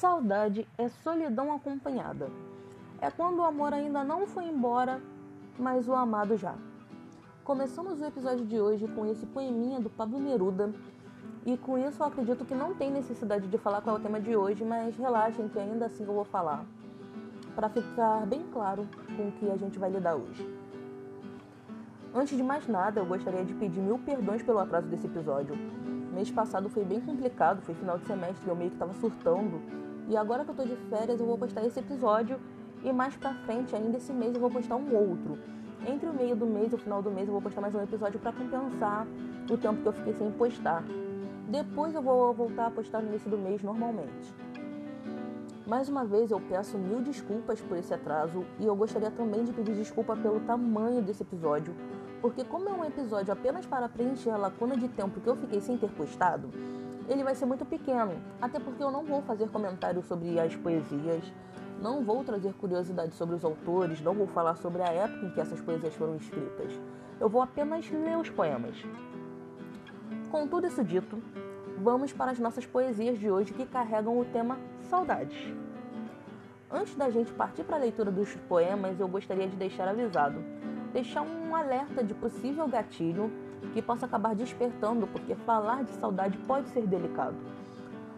[0.00, 2.30] Saudade é solidão acompanhada.
[3.00, 5.02] É quando o amor ainda não foi embora,
[5.58, 6.54] mas o amado já.
[7.42, 10.72] Começamos o episódio de hoje com esse poeminha do Pablo Neruda.
[11.44, 14.20] E com isso eu acredito que não tem necessidade de falar qual é o tema
[14.20, 16.64] de hoje, mas relaxem que ainda assim eu vou falar.
[17.56, 18.86] Para ficar bem claro
[19.16, 20.48] com o que a gente vai lidar hoje.
[22.14, 25.56] Antes de mais nada, eu gostaria de pedir mil perdões pelo atraso desse episódio.
[26.14, 29.87] Mês passado foi bem complicado, foi final de semestre, eu meio que tava surtando.
[30.08, 32.40] E agora que eu tô de férias, eu vou postar esse episódio
[32.82, 35.38] e mais pra frente, ainda esse mês, eu vou postar um outro.
[35.86, 37.82] Entre o meio do mês e o final do mês, eu vou postar mais um
[37.82, 39.06] episódio para compensar
[39.50, 40.82] o tempo que eu fiquei sem postar.
[41.46, 44.32] Depois eu vou voltar a postar no início do mês normalmente.
[45.66, 49.52] Mais uma vez eu peço mil desculpas por esse atraso e eu gostaria também de
[49.52, 51.74] pedir desculpa pelo tamanho desse episódio,
[52.22, 55.60] porque como é um episódio apenas para preencher a lacuna de tempo que eu fiquei
[55.60, 56.48] sem ter postado,
[57.08, 61.24] ele vai ser muito pequeno, até porque eu não vou fazer comentários sobre as poesias,
[61.80, 65.40] não vou trazer curiosidades sobre os autores, não vou falar sobre a época em que
[65.40, 66.72] essas poesias foram escritas.
[67.18, 68.76] Eu vou apenas ler os poemas.
[70.30, 71.22] Com tudo isso dito,
[71.78, 74.58] vamos para as nossas poesias de hoje que carregam o tema
[74.90, 75.54] saudades.
[76.70, 80.44] Antes da gente partir para a leitura dos poemas, eu gostaria de deixar avisado,
[80.92, 83.30] deixar um alerta de possível gatilho
[83.72, 87.36] que possa acabar despertando, porque falar de saudade pode ser delicado.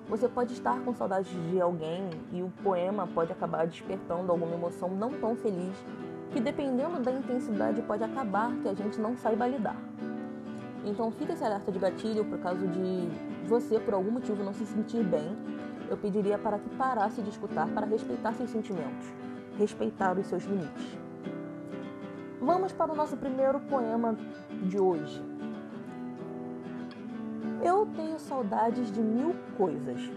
[0.08, 4.88] Você pode estar com saudade de alguém e o poema pode acabar despertando alguma emoção
[4.88, 5.74] não tão feliz,
[6.32, 9.76] que dependendo da intensidade pode acabar que a gente não saiba lidar.
[10.84, 13.08] Então fica esse alerta de gatilho por caso de
[13.46, 15.36] você por algum motivo não se sentir bem,
[15.88, 19.06] eu pediria para que parasse de escutar para respeitar seus sentimentos,
[19.58, 20.98] respeitar os seus limites.
[22.40, 24.16] Vamos para o nosso primeiro poema
[24.62, 25.29] de hoje.
[27.96, 30.10] Tenho saudades de mil coisas.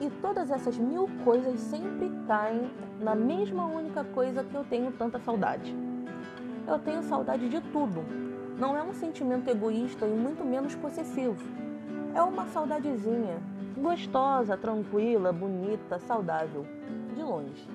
[0.00, 5.18] E todas essas mil coisas sempre caem na mesma única coisa que eu tenho tanta
[5.18, 5.74] saudade.
[6.66, 8.04] Eu tenho saudade de tudo.
[8.58, 11.36] Não é um sentimento egoísta e muito menos possessivo.
[12.14, 13.38] É uma saudadezinha,
[13.76, 16.66] gostosa, tranquila, bonita, saudável,
[17.14, 17.68] de longe.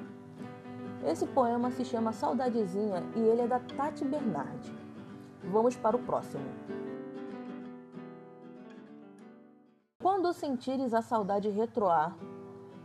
[1.05, 4.71] Esse poema se chama Saudadezinha e ele é da Tati Bernardi.
[5.43, 6.43] Vamos para o próximo.
[10.31, 12.15] Quando sentires a saudade retroar,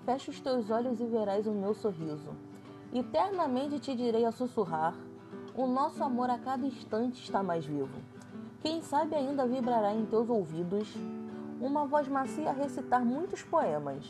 [0.04, 2.30] fecha os teus olhos e verás o meu sorriso.
[2.92, 4.96] Eternamente te direi a sussurrar:
[5.54, 8.00] o nosso amor a cada instante está mais vivo.
[8.60, 10.92] Quem sabe ainda vibrará em teus ouvidos
[11.60, 14.04] uma voz macia a recitar muitos poemas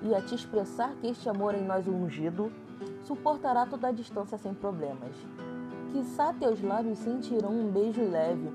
[0.00, 2.52] e a te expressar que este amor em nós ungido
[3.02, 5.16] suportará toda a distância sem problemas.
[5.90, 8.48] Quizá teus lábios sentirão um beijo leve,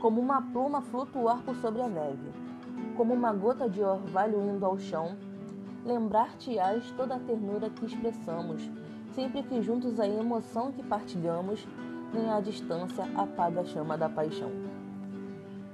[0.00, 2.47] como uma pluma flutuar por sobre a neve
[2.98, 5.16] como uma gota de orvalho indo ao chão,
[5.86, 8.68] lembrar-te-ás toda a ternura que expressamos,
[9.14, 11.64] sempre que juntos a emoção que partilhamos,
[12.12, 14.50] nem a distância apaga a chama da paixão.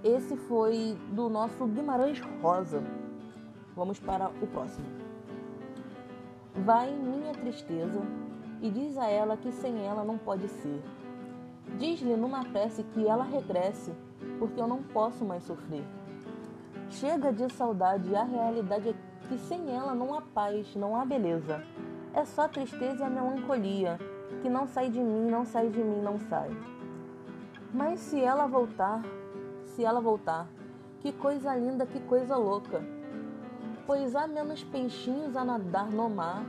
[0.04, 2.84] Esse foi do nosso Guimarães Rosa.
[3.74, 4.86] Vamos para o próximo.
[6.62, 8.02] Vai minha tristeza
[8.60, 10.82] e diz a ela que sem ela não pode ser.
[11.78, 13.94] Diz-lhe numa prece que ela regresse,
[14.38, 15.84] porque eu não posso mais sofrer.
[17.00, 18.94] Chega de saudade a realidade é
[19.26, 21.60] que sem ela não há paz, não há beleza.
[22.12, 23.98] É só tristeza e a melancolia,
[24.40, 26.48] que não sai de mim, não sai de mim, não sai.
[27.72, 29.02] Mas se ela voltar,
[29.64, 30.46] se ela voltar,
[31.00, 32.80] que coisa linda, que coisa louca.
[33.88, 36.46] Pois há menos peixinhos a nadar no mar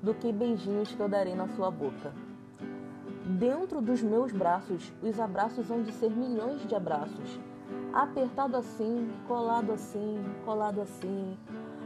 [0.00, 2.12] do que beijinhos que eu darei na sua boca.
[3.26, 7.40] Dentro dos meus braços, os abraços vão de ser milhões de abraços
[7.92, 11.36] apertado assim, colado assim, colado assim,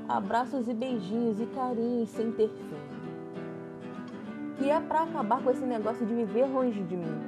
[0.08, 2.92] abraços e beijinhos e carinhos sem ter fim.
[4.58, 7.20] Que é para acabar com esse negócio de viver longe de mim.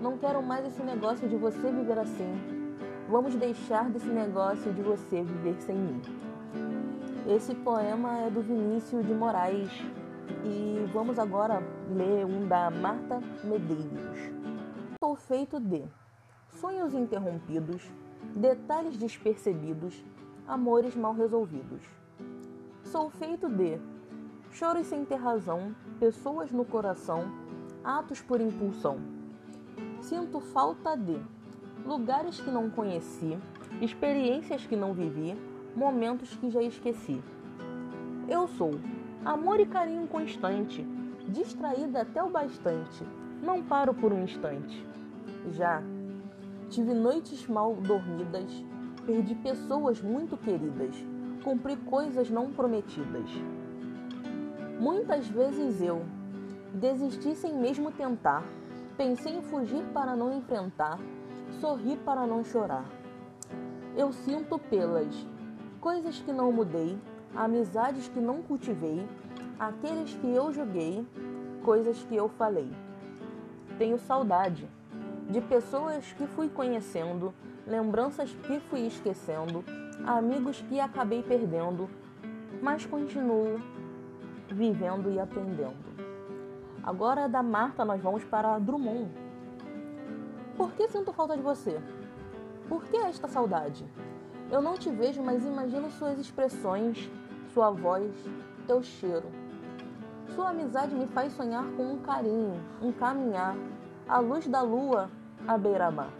[0.00, 2.62] Não quero mais esse negócio de você viver assim.
[3.08, 6.02] Vamos deixar desse negócio de você viver sem mim.
[7.26, 9.70] Esse poema é do Vinícius de Moraes
[10.44, 14.32] e vamos agora ler um da Marta Medeiros.
[14.94, 15.84] Estou feito de
[16.62, 17.82] sonhos interrompidos,
[18.36, 20.04] detalhes despercebidos,
[20.46, 21.82] amores mal resolvidos.
[22.84, 23.80] Sou feito de
[24.52, 27.24] choros sem ter razão, pessoas no coração,
[27.82, 29.00] atos por impulsão.
[30.02, 31.20] Sinto falta de
[31.84, 33.36] lugares que não conheci,
[33.80, 35.36] experiências que não vivi,
[35.74, 37.20] momentos que já esqueci.
[38.28, 38.70] Eu sou
[39.24, 40.86] amor e carinho constante,
[41.28, 43.04] distraída até o bastante,
[43.42, 44.86] não paro por um instante.
[45.50, 45.82] Já
[46.72, 48.50] Tive noites mal dormidas,
[49.04, 50.96] perdi pessoas muito queridas,
[51.44, 53.30] cumpri coisas não prometidas.
[54.80, 56.02] Muitas vezes eu
[56.72, 58.42] desisti sem mesmo tentar.
[58.96, 60.98] Pensei em fugir para não enfrentar,
[61.60, 62.86] sorri para não chorar.
[63.94, 65.14] Eu sinto pelas
[65.78, 66.98] coisas que não mudei,
[67.36, 69.06] amizades que não cultivei,
[69.58, 71.06] aqueles que eu julguei,
[71.62, 72.72] coisas que eu falei.
[73.76, 74.66] Tenho saudade
[75.28, 77.32] de pessoas que fui conhecendo,
[77.66, 79.64] lembranças que fui esquecendo,
[80.06, 81.88] amigos que acabei perdendo,
[82.60, 83.60] mas continuo
[84.48, 85.92] vivendo e aprendendo.
[86.82, 89.10] Agora da Marta nós vamos para Drummond.
[90.56, 91.80] Por que sinto falta de você?
[92.68, 93.84] Por que esta saudade?
[94.50, 97.10] Eu não te vejo, mas imagino suas expressões,
[97.54, 98.12] sua voz,
[98.66, 99.30] teu cheiro.
[100.34, 103.56] Sua amizade me faz sonhar com um carinho, um caminhar,
[104.08, 105.08] a luz da lua
[105.46, 106.10] à beira-mar.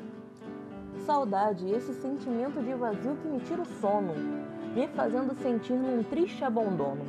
[1.05, 4.15] Saudade, esse sentimento de vazio que me tira o sono,
[4.75, 7.05] me fazendo sentir num triste abandono.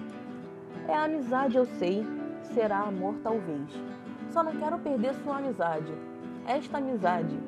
[0.88, 2.06] É amizade, eu sei,
[2.54, 3.70] será amor talvez.
[4.32, 5.94] Só não quero perder sua amizade.
[6.46, 7.40] Esta amizade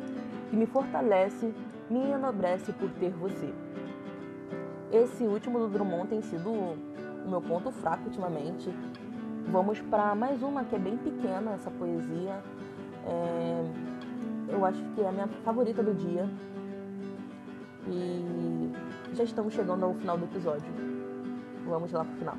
[0.49, 1.53] que me fortalece,
[1.89, 3.53] me enobrece por ter você.
[4.91, 6.77] Esse último do Drummond tem sido o
[7.27, 8.73] meu ponto fraco ultimamente.
[9.47, 12.41] Vamos para mais uma que é bem pequena, essa poesia.
[13.05, 16.27] É, eu acho que é a minha favorita do dia.
[17.87, 18.71] E
[19.13, 20.67] já estamos chegando ao final do episódio.
[21.67, 22.37] Vamos lá pro final.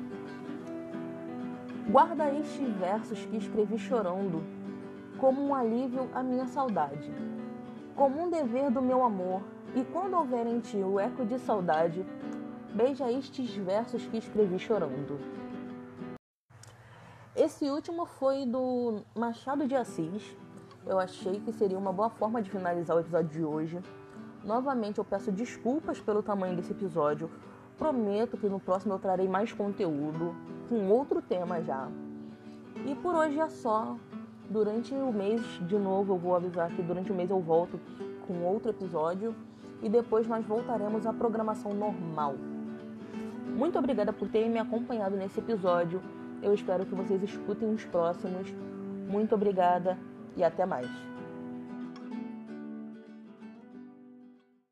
[1.89, 4.43] Guarda estes versos que escrevi chorando,
[5.17, 7.11] como um alívio à minha saudade,
[7.95, 9.41] como um dever do meu amor,
[9.73, 12.05] e quando houver em ti o eco de saudade,
[12.73, 15.17] beija estes versos que escrevi chorando.
[17.35, 20.35] Esse último foi do Machado de Assis.
[20.87, 23.79] Eu achei que seria uma boa forma de finalizar o episódio de hoje.
[24.43, 27.29] Novamente eu peço desculpas pelo tamanho desse episódio.
[27.77, 30.33] Prometo que no próximo eu trarei mais conteúdo
[30.69, 31.89] com outro tema já.
[32.85, 33.97] E por hoje é só.
[34.49, 37.77] Durante o mês, de novo, eu vou avisar que durante o mês eu volto
[38.25, 39.35] com outro episódio
[39.83, 42.35] e depois nós voltaremos à programação normal.
[43.45, 46.01] Muito obrigada por terem me acompanhado nesse episódio.
[46.41, 48.53] Eu espero que vocês escutem os próximos.
[49.09, 49.97] Muito obrigada
[50.37, 50.87] e até mais.